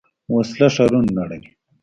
وسله 0.35 0.67
ښارونه 0.75 1.11
نړوي 1.17 1.41